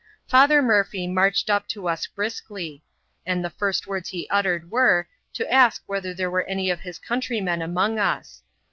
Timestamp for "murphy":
0.63-1.05